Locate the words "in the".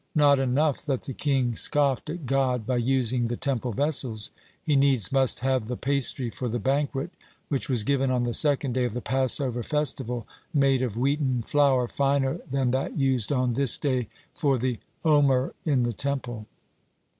15.65-15.93